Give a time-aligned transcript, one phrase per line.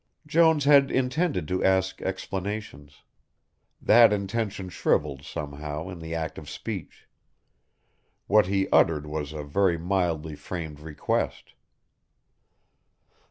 [0.25, 3.03] Jones had intended to ask explanations.
[3.79, 7.07] That intention shrivelled, somehow, in the act of speech.
[8.25, 11.53] What he uttered was a very mildly framed request.